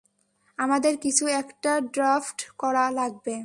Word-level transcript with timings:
আমাদের 0.59 0.93
কিছু 0.97 1.23
একটা 1.33 1.71
ড্র্যাফট 1.93 2.39
করা 2.57 2.85
লাগবে। 2.91 3.35